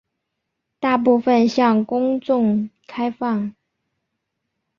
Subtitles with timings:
[0.79, 3.53] 大部分向公众开放。